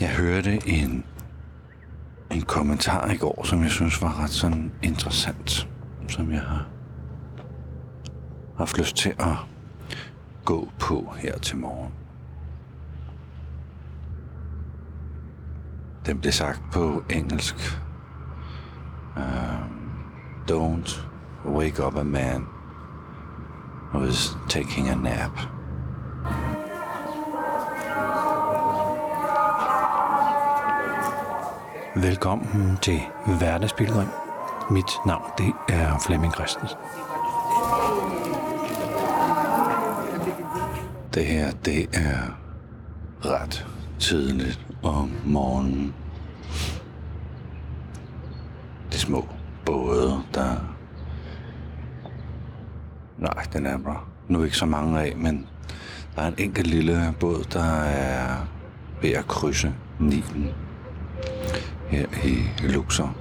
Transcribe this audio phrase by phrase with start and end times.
[0.00, 1.04] Jeg hørte en,
[2.30, 5.68] en kommentar i går, som jeg synes var ret sådan interessant,
[6.08, 6.66] som jeg har
[8.56, 9.36] haft lyst til at
[10.44, 11.92] gå på her til morgen.
[16.06, 17.80] Den blev sagt på engelsk.
[19.16, 20.04] Um,
[20.50, 21.00] don't
[21.46, 22.46] wake up a man
[23.92, 25.53] who is taking a nap.
[31.96, 33.00] Velkommen til
[33.38, 34.08] Hverdagsbilledrøm.
[34.70, 36.78] Mit navn det er Flemming Christensen.
[41.14, 42.38] Det her, det er
[43.24, 43.66] ret
[43.98, 45.94] tidligt om morgenen.
[48.92, 49.28] De små
[49.66, 50.76] både, der...
[53.18, 55.46] Nej, den er der nu ikke så mange af, men
[56.16, 58.46] der er en enkelt lille båd, der er
[59.02, 60.63] ved at krydse Nilen
[61.94, 63.16] her i Luxor.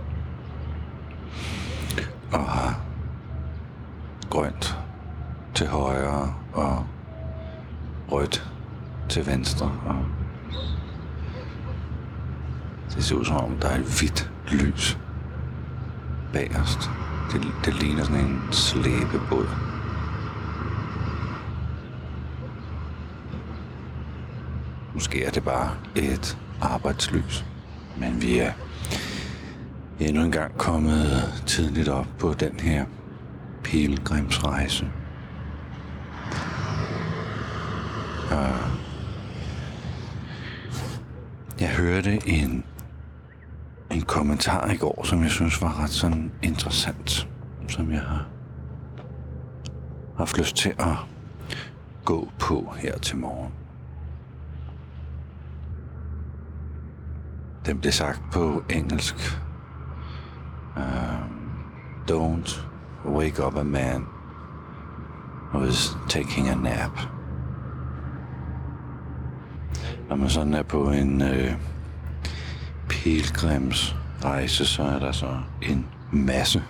[2.31, 2.81] Og har
[4.29, 4.77] grønt
[5.55, 6.85] til højre og
[8.11, 8.51] rødt
[9.09, 9.65] til venstre.
[9.85, 10.05] Og
[12.95, 14.97] det ser ud som om, der er et hvidt lys
[16.33, 16.89] bagerst.
[17.31, 19.47] Det, det ligner sådan en slæbebåd.
[24.93, 27.45] Måske er det bare et arbejdslys.
[27.97, 28.51] Men vi er
[29.99, 32.85] endnu en gang kommet tidligt op på den her
[33.63, 34.91] pilgrimsrejse.
[38.31, 38.49] Og
[41.59, 42.63] jeg hørte en,
[43.91, 47.27] en kommentar i går, som jeg synes var ret sådan interessant,
[47.67, 48.27] som jeg har
[50.17, 50.95] haft lyst til at
[52.05, 53.62] gå på her til morgen.
[57.65, 59.15] Den blev sagt på engelsk.
[60.75, 61.43] Um,
[62.11, 62.59] don't
[63.05, 64.05] wake up a man
[65.53, 66.99] who is taking a nap.
[70.09, 71.53] Når man sådan er på en øh,
[72.89, 76.63] pilgrimsrejse, så er der så en masse,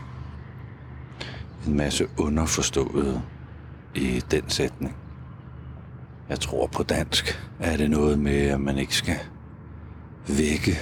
[1.68, 3.22] en masse underforstået
[3.96, 4.96] i den sætning.
[6.30, 9.20] Jeg tror på dansk er det noget med, at man ikke skal
[10.28, 10.78] vække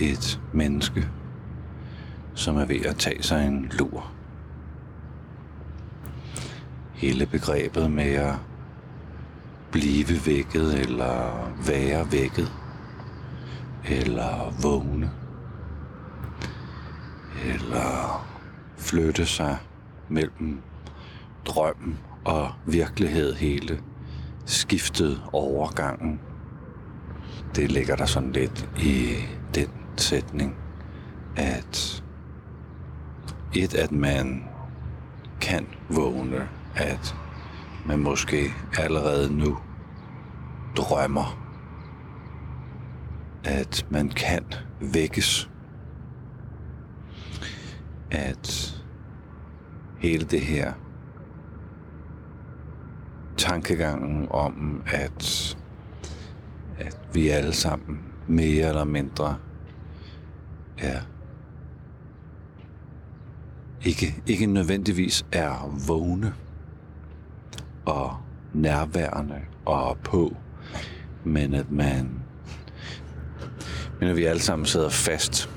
[0.00, 1.08] et menneske,
[2.34, 4.12] som er ved at tage sig en lur.
[6.92, 8.34] Hele begrebet med at
[9.72, 12.52] blive vækket, eller være vækket,
[13.88, 15.10] eller vågne,
[17.44, 18.26] eller
[18.76, 19.56] flytte sig
[20.08, 20.60] mellem
[21.44, 23.80] drømmen og virkelighed hele
[24.44, 26.20] skiftet overgangen
[27.56, 29.14] det ligger der sådan lidt i
[29.54, 30.56] den sætning,
[31.36, 32.02] at
[33.54, 34.44] et, at man
[35.40, 37.16] kan vågne, at
[37.86, 39.58] man måske allerede nu
[40.76, 41.38] drømmer,
[43.44, 44.44] at man kan
[44.80, 45.50] vækkes,
[48.10, 48.74] at
[49.98, 50.72] hele det her
[53.36, 55.56] tankegangen om, at
[56.78, 59.36] at vi alle sammen mere eller mindre
[60.78, 61.00] er
[63.84, 66.34] ikke, ikke nødvendigvis er vågne
[67.84, 68.16] og
[68.52, 70.36] nærværende og på,
[71.24, 72.22] men at man
[74.00, 75.50] men at vi alle sammen sidder fast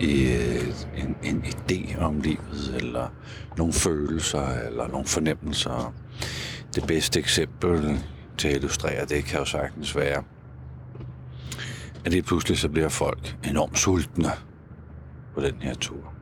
[0.00, 3.08] i øh, en, en idé om livet, eller
[3.56, 5.94] nogle følelser, eller nogle fornemmelser.
[6.74, 8.04] Det bedste eksempel,
[8.38, 10.22] til at illustrere det, kan jo sagtens være,
[12.04, 14.30] at det pludselig så bliver folk enormt sultne
[15.34, 16.12] på den her tur.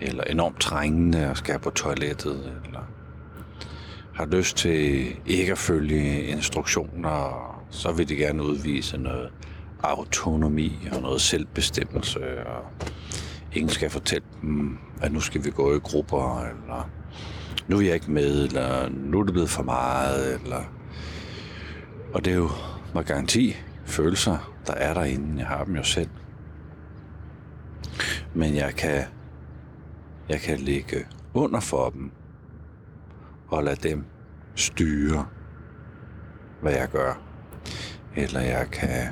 [0.00, 2.80] Eller enormt trængende og skal på toilettet, eller
[4.14, 9.30] har lyst til ikke at følge instruktioner, så vil de gerne udvise noget
[9.82, 12.64] autonomi og noget selvbestemmelse, og
[13.52, 16.90] ingen skal fortælle dem, at nu skal vi gå i grupper, eller
[17.68, 20.62] nu er jeg ikke med, eller nu er det blevet for meget, eller
[22.14, 22.50] og det er jo
[22.94, 25.38] med garanti følelser, der er derinde.
[25.38, 26.10] Jeg har dem jo selv.
[28.34, 29.04] Men jeg kan,
[30.28, 32.10] jeg kan ligge under for dem
[33.48, 34.04] og lade dem
[34.54, 35.26] styre,
[36.62, 37.22] hvad jeg gør.
[38.16, 39.08] Eller jeg kan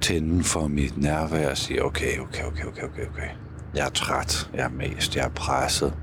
[0.00, 3.28] tænde for mit nærvær og sige, okay, okay, okay, okay, okay, okay.
[3.74, 5.94] Jeg er træt, jeg er mest, jeg er presset.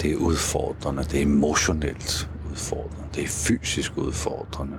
[0.00, 4.78] Det er udfordrende, det er emotionelt udfordrende, det er fysisk udfordrende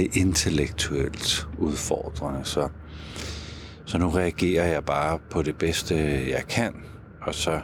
[0.00, 2.68] det er intellektuelt udfordrende, så,
[3.84, 5.96] så nu reagerer jeg bare på det bedste,
[6.30, 6.74] jeg kan,
[7.22, 7.60] og så,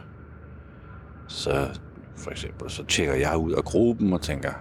[1.28, 1.68] så
[2.16, 4.52] for eksempel, så tjekker jeg ud af gruppen og tænker,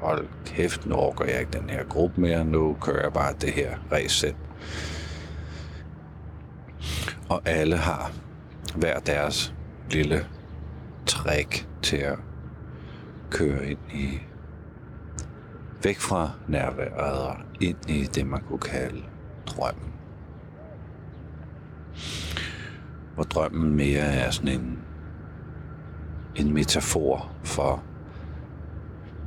[0.00, 3.52] hold kæft, nu orker jeg ikke den her gruppe mere, nu kører jeg bare det
[3.52, 4.34] her race selv.
[7.28, 8.12] Og alle har
[8.76, 9.54] hver deres
[9.90, 10.26] lille
[11.06, 12.18] trick til at
[13.30, 14.20] køre ind i
[15.84, 19.02] væk fra nærværet og ind i det, man kunne kalde
[19.46, 19.92] drømmen.
[23.14, 24.78] Hvor drømmen mere er sådan en,
[26.36, 27.82] en metafor for,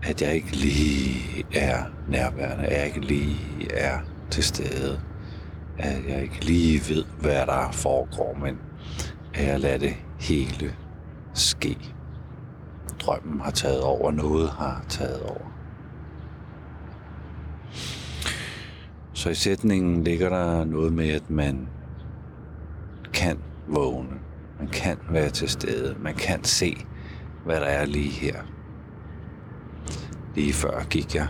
[0.04, 3.38] at jeg ikke lige er nærværende, at jeg ikke lige
[3.74, 4.00] er
[4.30, 5.02] til stede,
[5.78, 8.60] at jeg ikke lige ved, hvad der foregår, men
[9.34, 10.76] at jeg lader det hele
[11.34, 11.78] ske.
[13.00, 15.57] Drømmen har taget over, noget har taget over.
[19.28, 21.68] Så i sætningen ligger der noget med, at man
[23.14, 24.20] kan vågne.
[24.60, 25.96] Man kan være til stede.
[26.00, 26.78] Man kan se,
[27.46, 28.42] hvad der er lige her.
[30.36, 31.28] Lige før gik jeg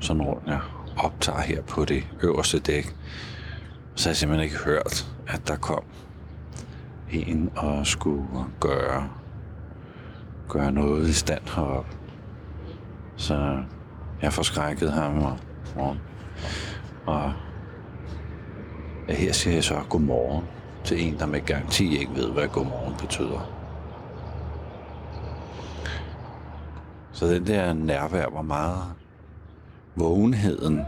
[0.00, 0.46] sådan rundt.
[0.46, 0.60] Jeg
[0.96, 2.96] optager her på det øverste dæk.
[3.94, 5.84] Så har jeg simpelthen ikke hørt, at der kom
[7.10, 8.26] en og skulle
[8.60, 9.08] gøre,
[10.48, 11.96] gøre noget i stand heroppe.
[13.16, 13.62] Så
[14.22, 15.38] jeg forskrækkede ham og,
[15.76, 15.96] og,
[17.06, 17.32] og
[19.08, 20.44] her siger jeg så godmorgen
[20.84, 23.52] til en, der med garanti ikke ved, hvad godmorgen betyder.
[27.12, 28.82] Så den der nærvær, var meget
[29.96, 30.80] vågenheden,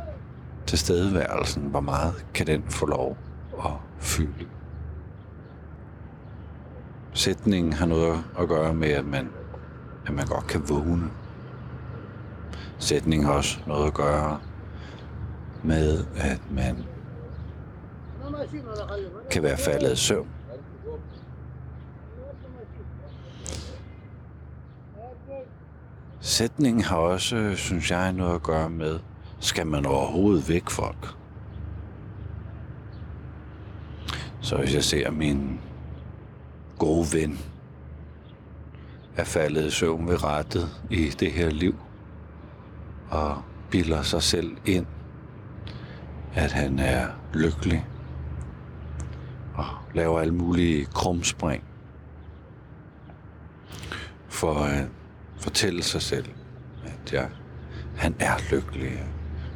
[0.67, 3.17] tilstedeværelsen, hvor meget kan den få lov
[3.65, 4.47] at fylde.
[7.13, 9.29] Sætningen har noget at gøre med, at man,
[10.07, 11.11] at man godt kan vågne.
[12.79, 14.39] Sætningen har også noget at gøre
[15.65, 16.85] med, at man
[19.31, 20.29] kan være faldet i søvn.
[26.21, 28.99] Sætningen har også, synes jeg, noget at gøre med,
[29.39, 31.15] skal man overhovedet væk folk?
[34.41, 35.61] Så hvis jeg ser min
[36.79, 37.39] gode ven
[39.17, 41.75] er faldet i søvn ved rettet i det her liv,
[43.11, 44.87] og bilder sig selv ind,
[46.35, 47.87] at han er lykkelig,
[49.55, 51.65] og laver alle mulige krumspring
[54.29, 54.87] for at
[55.41, 56.27] fortælle sig selv,
[56.85, 57.29] at jeg,
[57.97, 59.05] han er lykkelig.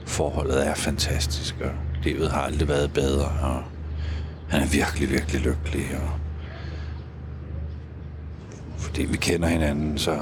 [0.07, 1.71] Forholdet er fantastisk, og
[2.03, 3.63] livet har aldrig været bedre, og
[4.49, 5.87] han er virkelig, virkelig lykkelig.
[6.03, 6.11] Og
[8.79, 10.19] fordi vi kender hinanden, så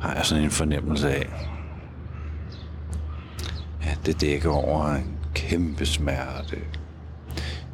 [0.00, 1.48] har jeg sådan en fornemmelse af,
[4.06, 6.58] det dækker over en kæmpe smerte,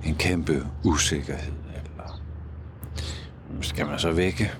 [0.04, 1.52] en kæmpe usikkerhed.
[1.74, 2.18] Eller
[3.60, 4.52] skal man så vække?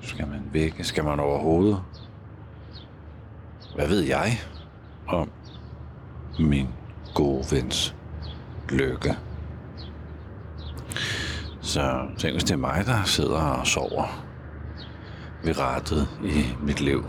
[0.00, 0.84] Skal man vække?
[0.84, 1.82] Skal man overhovedet?
[3.74, 4.40] Hvad ved jeg
[5.06, 5.30] om
[6.38, 6.68] min
[7.14, 7.94] gode vens
[8.68, 9.16] lykke?
[11.60, 14.24] Så tænk, hvis det er mig, der sidder og sover
[15.44, 17.04] ved rettet i mit liv.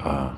[0.00, 0.30] Og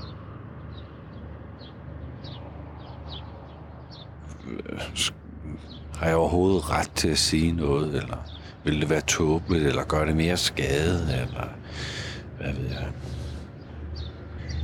[5.96, 8.16] har jeg overhovedet ret til at sige noget, eller
[8.64, 11.48] vil det være tåbeligt, eller gøre det mere skade, eller
[12.38, 12.88] hvad ved jeg.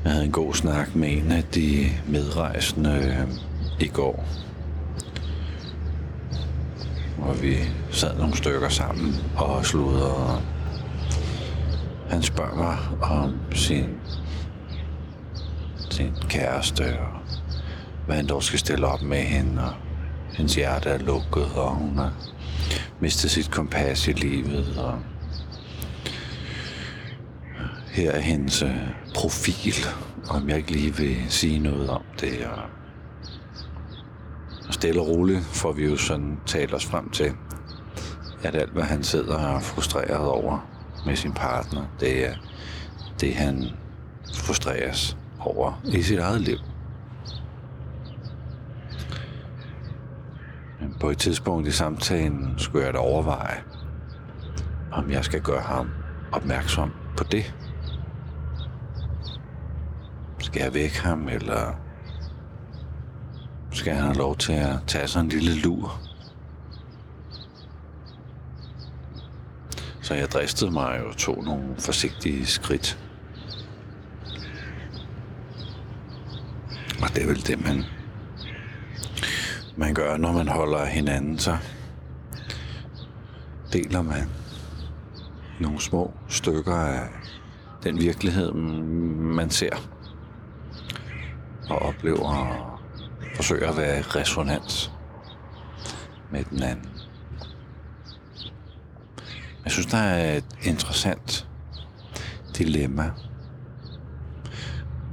[0.05, 3.29] Jeg havde en god snak med en af de medrejsende øh,
[3.81, 4.25] i går,
[7.19, 7.57] hvor vi
[7.91, 10.17] sad nogle stykker sammen og sludrede.
[10.17, 10.43] Og
[12.09, 13.89] han spørger mig om sin,
[15.97, 17.09] sin kæreste, og
[18.07, 19.73] hvad han dog skal stille op med hende, og
[20.33, 22.13] hendes hjerte er lukket, og hun har
[23.01, 24.99] mistet sit kompas i livet, og
[27.93, 28.77] her er hendes øh,
[29.15, 29.75] profil,
[30.31, 32.63] om jeg ikke lige vil sige noget om det, og
[34.75, 37.33] stille og roligt får vi jo sådan talt os frem til,
[38.43, 40.69] at alt, hvad han sidder og er frustreret over
[41.07, 42.35] med sin partner, det er
[43.21, 43.65] det, han
[44.35, 46.59] frustreres over i sit eget liv.
[50.81, 53.63] Men på et tidspunkt i samtalen skulle jeg da overveje,
[54.93, 55.91] om jeg skal gøre ham
[56.33, 57.55] opmærksom på det.
[60.39, 61.75] Skal jeg vække ham, eller
[63.73, 66.01] skal han have lov til at tage sig en lille lur?
[70.03, 73.06] Så jeg dristede mig og tog nogle forsigtige skridt
[77.03, 77.85] Og det er vel det, man,
[79.77, 81.57] man gør, når man holder hinanden, så
[83.73, 84.29] deler man
[85.61, 87.09] nogle små stykker af
[87.83, 89.77] den virkelighed, man ser
[91.71, 92.79] og oplever og
[93.37, 94.93] forsøger at være i resonans
[96.31, 96.89] med den anden.
[99.65, 101.49] Jeg synes, der er et interessant
[102.59, 103.11] dilemma.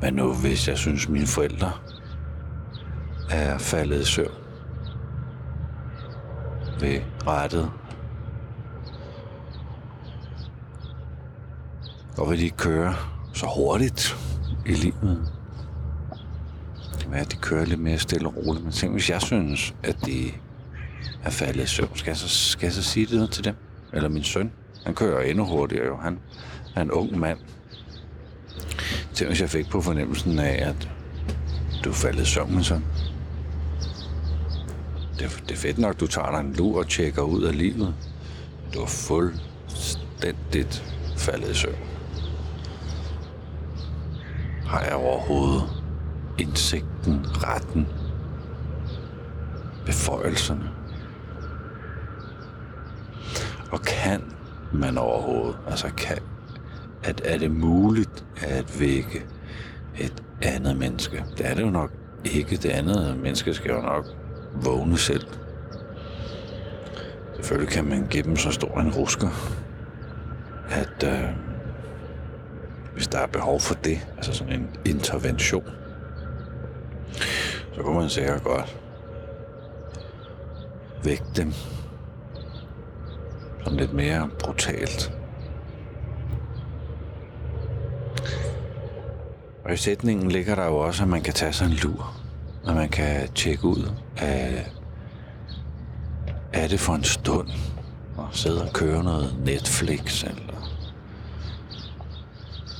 [0.04, 1.72] Hvad nu, hvis jeg synes, mine forældre
[3.30, 4.32] er faldet i søvn
[6.80, 7.72] ved rettet?
[12.18, 12.96] Og vil de køre
[13.34, 14.18] så hurtigt
[14.66, 15.32] i livet?
[16.94, 18.64] Det kan være, at de kører lidt mere stille og roligt.
[18.64, 20.32] Men tænk, hvis jeg synes, at de
[21.24, 23.56] er faldet i søvn, skal jeg så, skal jeg så sige det til dem?
[23.94, 24.52] Eller min søn?
[24.86, 25.98] Han kører endnu hurtigere jo.
[25.98, 26.20] Han
[26.76, 27.40] er en ung mand.
[29.14, 30.90] Selv hvis jeg fik på fornemmelsen af, at
[31.84, 32.58] du er faldet i søvn.
[35.20, 37.96] Det, det er fedt nok, du tager dig en lur og tjekker ud af livet.
[38.74, 40.84] Du er fuldstændigt
[41.18, 41.76] faldet i søvn.
[44.66, 45.64] Har jeg overhovedet
[46.40, 47.88] indsigten, retten,
[49.86, 50.70] beføjelserne?
[53.72, 54.22] Og kan
[54.74, 56.18] man overhovedet, altså kan,
[57.04, 59.26] at er det muligt at vække
[60.00, 61.26] et andet menneske?
[61.38, 61.92] Det er det jo nok
[62.26, 62.56] ikke.
[62.56, 64.06] Det andet menneske skal jo nok
[64.54, 65.28] vågne selv.
[67.36, 69.30] Selvfølgelig kan man give dem så stor en rusker,
[70.70, 71.30] at øh,
[72.94, 75.70] hvis der er behov for det, altså sådan en intervention,
[77.74, 78.78] så kunne man sikkert godt
[81.04, 81.54] vække dem
[83.64, 85.12] sådan lidt mere brutalt.
[89.66, 92.14] Og i sætningen ligger der jo også, at man kan tage sig en lur,
[92.64, 94.66] og man kan tjekke ud af,
[96.54, 97.48] er det for en stund,
[98.18, 100.54] og sidde og køre noget Netflix, eller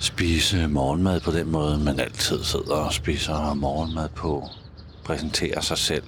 [0.02, 4.48] spise morgenmad på den måde, man altid sidder og spiser morgenmad på,
[5.04, 6.04] præsenterer sig selv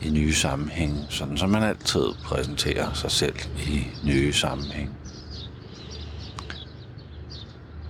[0.00, 3.36] i nye sammenhæng, sådan som man altid præsenterer sig selv
[3.68, 4.90] i nye sammenhæng.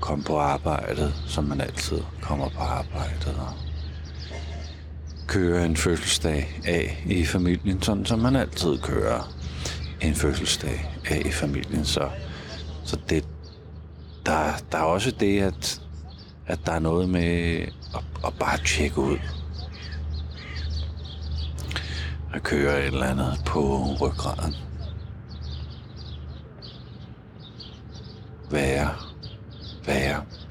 [0.07, 3.53] Kom på arbejdet, som man altid kommer på arbejdet, og
[5.27, 9.33] køre en fødselsdag af i familien, sådan som man altid kører
[10.01, 11.85] en fødselsdag af i familien.
[11.85, 12.11] Så,
[12.85, 13.25] så det,
[14.27, 15.83] der, der er også det, at,
[16.47, 17.61] at der er noget med
[17.95, 19.19] at, at bare tjekke ud
[22.35, 24.55] at køre et eller andet på ryggraden.
[28.51, 29.06] Være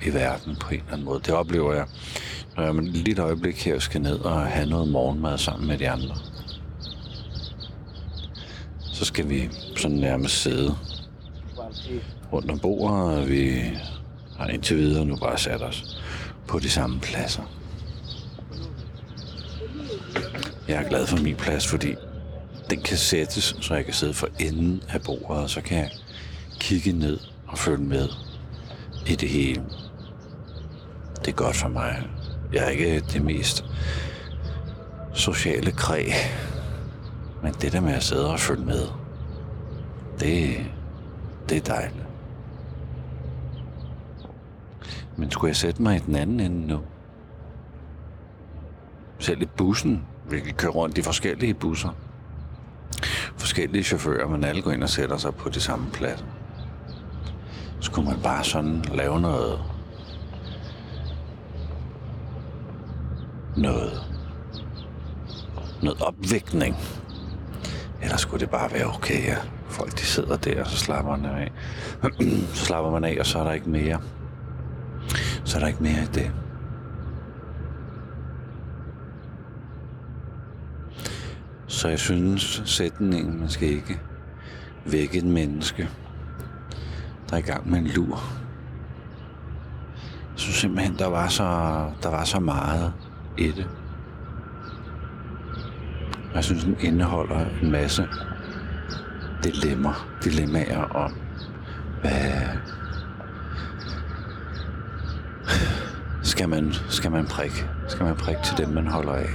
[0.06, 1.20] i verden på en eller anden måde.
[1.26, 1.86] Det oplever jeg,
[2.58, 6.16] når jeg et øjeblik her skal ned og have noget morgenmad sammen med de andre.
[8.94, 10.76] Så skal vi sådan nærmest sidde
[12.34, 13.62] rundt om bordet, og vi
[14.38, 16.02] har indtil videre nu bare sat os
[16.48, 17.44] på de samme pladser.
[20.68, 21.96] Jeg er glad for min plads, fordi
[22.70, 25.90] den kan sættes, så jeg kan sidde for enden af bordet, og så kan jeg
[26.60, 28.10] kigge ned og følge med
[29.08, 29.64] i det hele.
[31.26, 32.10] Det er godt for mig.
[32.54, 33.66] Jeg er ikke det mest
[35.14, 36.10] sociale kræ,
[37.44, 38.88] men det der med at sidde og følge med,
[40.20, 40.58] det,
[41.50, 42.06] det er dejligt.
[45.16, 46.80] Men skulle jeg sætte mig i den anden ende nu?
[49.20, 51.90] Selv i bussen vi kan køre rundt i forskellige busser.
[53.38, 56.26] Forskellige chauffører, men alle går ind og sætter sig på de samme pladser.
[57.80, 59.75] Så man bare sådan lave noget...
[63.58, 64.02] Noget...
[65.82, 66.76] Noget opvækning.
[68.02, 69.38] Eller skulle det bare være okay, ja?
[69.70, 71.52] Folk de sidder der, og så slapper man af.
[72.56, 74.02] så slapper man af, og så er der ikke mere.
[75.44, 76.32] Så er der ikke mere i det.
[81.68, 84.00] Så jeg synes, sætningen, man skal ikke
[84.86, 85.90] vække et menneske,
[87.30, 88.24] der er i gang med en lur.
[90.32, 91.44] Jeg synes simpelthen, der var så,
[92.04, 92.94] der var så meget
[93.38, 93.66] i.
[96.30, 98.08] Og jeg synes, den indeholder en masse
[99.44, 101.14] dilemmaer, dilemmaer om,
[102.02, 102.32] hvad
[106.24, 107.70] skal man, skal man prikke?
[107.88, 109.30] Skal man prikke til dem, man holder af?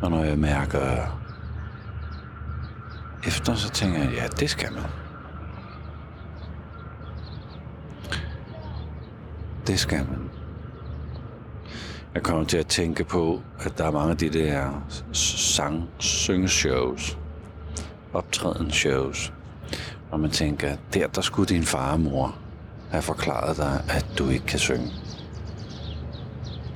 [0.00, 1.18] Og når jeg mærker
[3.26, 4.82] efter, så tænker jeg, ja, det skal man.
[9.66, 10.30] Det skal man.
[12.14, 14.82] Jeg kommer til at tænke på, at der er mange af de der
[15.12, 17.18] sang syngeshows,
[18.12, 19.32] optrædenshows,
[20.10, 22.38] og man tænker, der, der skulle din far og mor
[22.90, 24.92] have forklaret dig, at du ikke kan synge.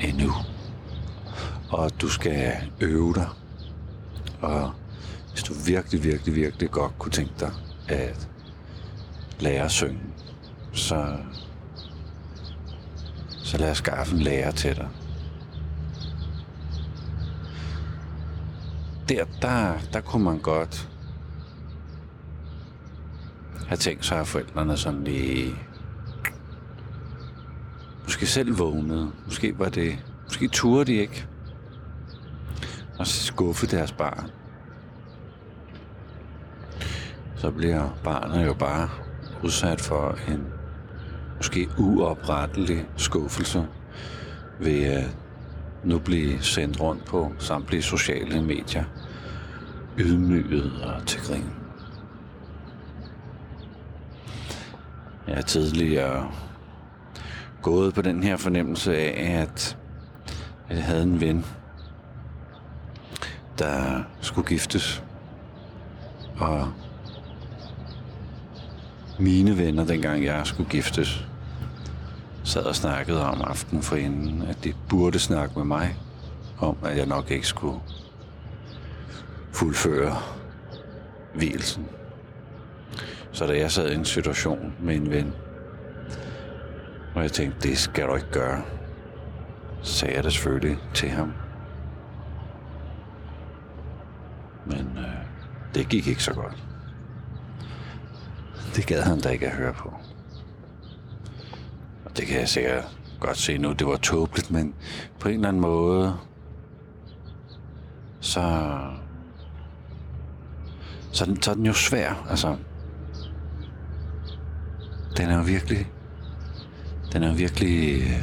[0.01, 0.33] Endnu.
[1.71, 3.29] Og at du skal øve dig.
[4.41, 4.73] Og
[5.33, 7.53] hvis du virkelig, virkelig, virkelig godt kunne tænke dig
[7.89, 8.29] at
[9.41, 10.01] lære at synge,
[10.73, 11.17] så,
[13.45, 14.89] så lad os skaffe en lærer til dig.
[19.09, 20.89] Der, der, der kunne man godt
[23.69, 25.55] have tænkt sig, at forældrene sådan lige...
[28.03, 29.13] Måske selv vågnede.
[29.25, 29.99] Måske var det...
[30.25, 31.27] Måske turde de ikke.
[32.99, 34.31] Og skuffe deres barn.
[37.43, 38.89] Så bliver barnet jo bare
[39.45, 40.47] udsat for en
[41.37, 43.67] måske uoprettelig skuffelse
[44.61, 45.17] ved at
[45.85, 48.85] nu blive sendt rundt på samtlige sociale medier,
[49.99, 51.51] ydmyget og til grin.
[55.27, 56.31] Jeg er tidligere
[57.63, 59.79] gået på den her fornemmelse af, at
[60.71, 61.45] jeg havde en ven,
[63.59, 65.05] der skulle giftes.
[66.39, 66.73] Og
[69.19, 71.27] mine venner, dengang jeg skulle giftes,
[72.45, 75.97] sad og snakkede om aftenen for inden, at de burde snakke med mig
[76.59, 77.79] om, at jeg nok ikke skulle
[79.53, 80.17] fuldføre
[81.35, 81.87] hvilsen.
[83.33, 85.33] Så da jeg sad i en situation med en ven,
[87.15, 88.63] og jeg tænkte, det skal du ikke gøre,
[89.83, 91.33] sagde jeg det selvfølgelig til ham.
[94.67, 95.27] Men øh,
[95.75, 96.72] det gik ikke så godt.
[98.77, 99.93] Det gad han da ikke at høre på.
[102.05, 102.85] Og det kan jeg sikkert
[103.21, 104.75] godt se nu, det var tåbeligt, men
[105.21, 106.17] på en eller anden måde,
[108.21, 108.69] så,
[111.13, 112.27] så, så er den jo svær.
[112.31, 112.57] Altså,
[115.17, 115.91] den er jo virkelig,
[117.13, 118.23] den er jo virkelig øh,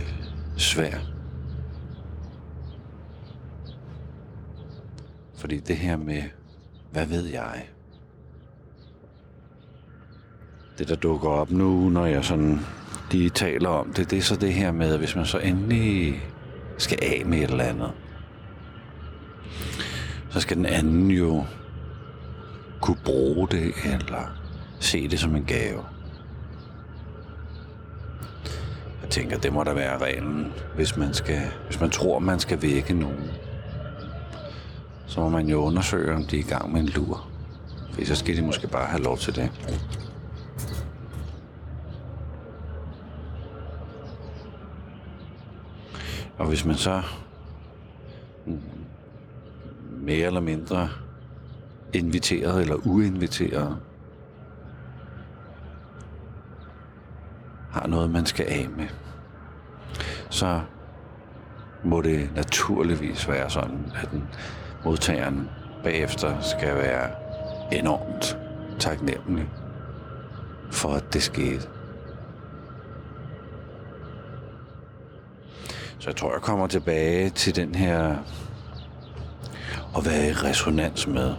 [0.58, 0.98] svær.
[5.36, 6.24] Fordi det her med,
[6.92, 7.70] hvad ved jeg?
[10.80, 12.60] Det, der dukker op nu, når jeg sådan
[13.12, 16.22] lige taler om det, det er så det her med, at hvis man så endelig
[16.78, 17.92] skal af med et eller andet,
[20.30, 21.44] så skal den anden jo
[22.82, 24.32] kunne bruge det, eller
[24.80, 25.84] se det som en gave.
[29.02, 32.62] Jeg tænker, det må da være reglen, hvis man, skal, hvis man tror, man skal
[32.62, 33.32] vække nogen.
[35.08, 37.28] Så må man jo undersøge, om de er i gang med en lur.
[37.94, 39.52] For så skal de måske bare have lov til det.
[46.40, 47.02] Og hvis man så
[49.92, 50.90] mere eller mindre
[51.94, 53.78] inviteret eller uinviteret
[57.72, 58.88] har noget, man skal af med,
[60.30, 60.62] så
[61.84, 64.24] må det naturligvis være sådan, at den
[64.86, 65.50] modtageren
[65.84, 67.10] bagefter skal være
[67.72, 68.38] enormt
[68.80, 69.50] taknemmelig
[70.72, 71.79] for, at det skete.
[76.00, 78.16] Så jeg tror, jeg kommer tilbage til den her
[79.98, 81.34] at være i resonans med.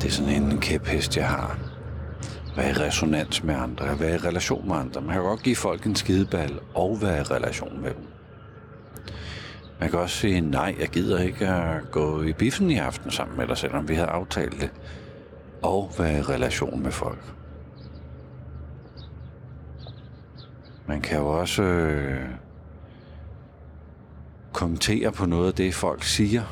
[0.00, 1.58] Det er sådan en kæphest, jeg har.
[2.56, 5.00] Være i resonans med andre, være i relation med andre.
[5.00, 8.06] Man kan godt give folk en skideball og være i relation med dem.
[9.80, 13.36] Man kan også sige, nej, jeg gider ikke at gå i biffen i aften sammen
[13.36, 14.70] med dig, selvom vi havde aftalt det.
[15.62, 17.24] Og være i relation med folk.
[20.90, 22.28] Man kan jo også øh,
[24.52, 26.42] kommentere på noget af det, folk siger,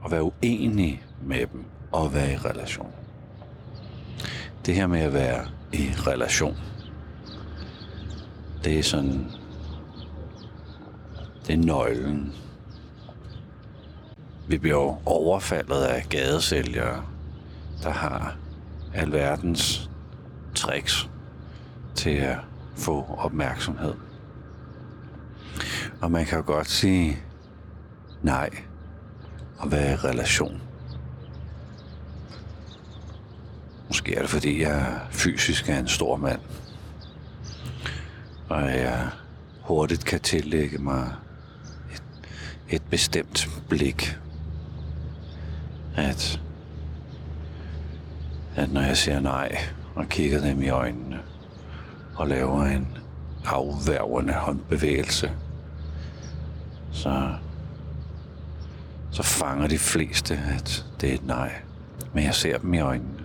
[0.00, 2.92] og være uenig med dem og være i relation.
[4.66, 6.56] Det her med at være i relation,
[8.64, 9.26] det er sådan,
[11.46, 12.32] det er nøglen.
[14.48, 17.04] Vi bliver overfaldet af gadesælgere,
[17.82, 18.36] der har
[18.94, 19.90] alverdens
[20.54, 21.10] tricks
[21.94, 22.38] til at
[22.78, 23.94] få opmærksomhed.
[26.00, 27.18] Og man kan jo godt sige
[28.22, 28.50] nej
[29.58, 30.62] og være i relation.
[33.88, 36.40] Måske er det fordi, jeg fysisk er en stor mand.
[38.48, 39.08] Og jeg
[39.62, 41.14] hurtigt kan tillægge mig
[41.92, 42.02] et,
[42.68, 44.18] et bestemt blik.
[45.96, 46.40] At
[48.58, 49.58] at når jeg siger nej
[49.94, 51.20] og kigger dem i øjnene
[52.18, 52.96] og laver en
[53.46, 55.32] afværgende håndbevægelse,
[56.92, 57.34] så,
[59.10, 61.52] så fanger de fleste, at det er et nej.
[62.14, 63.24] Men jeg ser dem i øjnene,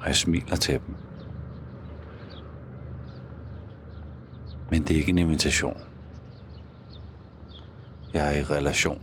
[0.00, 0.96] og jeg smiler til dem.
[4.70, 5.80] Men det er ikke en invitation.
[8.14, 9.02] Jeg er i relation.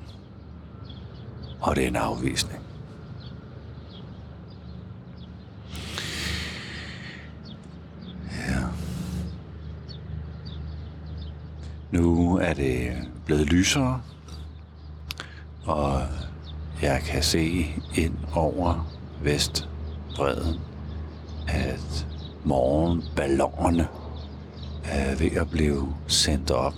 [1.61, 2.59] Og det er en afvisning.
[8.47, 8.63] Ja.
[11.93, 12.93] Nu er det
[13.25, 14.01] blevet lysere,
[15.65, 16.01] og
[16.81, 20.59] jeg kan se ind over vestbredden,
[21.47, 22.07] at
[22.43, 23.87] morgenballonerne
[24.83, 26.73] er ved at blive sendt op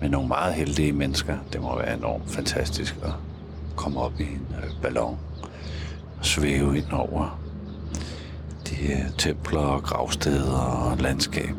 [0.00, 1.38] med nogle meget heldige mennesker.
[1.52, 3.12] Det må være enormt fantastisk at
[3.76, 5.18] komme op i en øh, ballon
[6.18, 7.40] og svæve ind over
[8.66, 11.54] de øh, templer og gravsteder og landskab.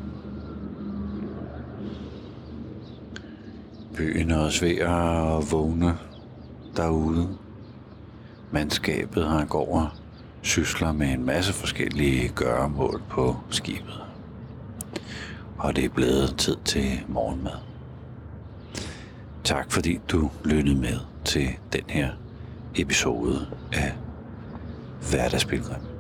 [4.02, 5.98] Byen er også ved at vågne
[6.78, 7.38] derude.
[8.52, 9.90] Mandskabet har går og
[10.42, 14.04] sysler med en masse forskellige gøremål på skibet.
[15.58, 17.58] Og det er blevet tid til morgenmad.
[19.44, 22.10] Tak fordi du lyttede med til den her
[22.76, 23.94] episode af
[25.12, 25.91] Hverdagspilgrim.